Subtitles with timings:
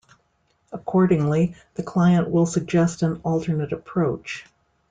[0.71, 4.47] Accordingly, the client will suggest an alternate approach.